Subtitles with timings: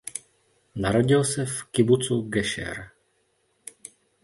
[0.75, 2.89] Narodil se v kibucu Gešer.